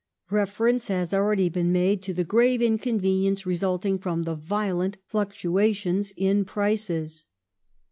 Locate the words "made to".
1.71-2.11